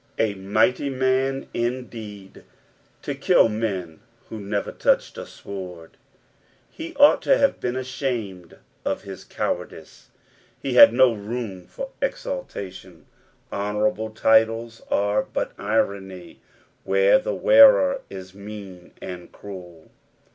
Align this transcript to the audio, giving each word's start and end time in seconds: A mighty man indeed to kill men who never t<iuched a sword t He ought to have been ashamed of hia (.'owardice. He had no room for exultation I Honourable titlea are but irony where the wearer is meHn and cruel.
A 0.17 0.33
mighty 0.33 0.89
man 0.89 1.47
indeed 1.53 2.43
to 3.03 3.13
kill 3.13 3.47
men 3.49 3.99
who 4.29 4.39
never 4.39 4.71
t<iuched 4.71 5.15
a 5.19 5.27
sword 5.27 5.91
t 5.93 5.97
He 6.71 6.95
ought 6.95 7.21
to 7.21 7.37
have 7.37 7.59
been 7.59 7.75
ashamed 7.75 8.57
of 8.83 9.03
hia 9.03 9.13
(.'owardice. 9.17 10.05
He 10.59 10.73
had 10.73 10.91
no 10.91 11.13
room 11.13 11.67
for 11.67 11.91
exultation 12.01 13.05
I 13.51 13.57
Honourable 13.67 14.09
titlea 14.09 14.81
are 14.89 15.21
but 15.21 15.51
irony 15.59 16.39
where 16.83 17.19
the 17.19 17.35
wearer 17.35 18.01
is 18.09 18.31
meHn 18.31 18.93
and 19.03 19.31
cruel. 19.31 19.91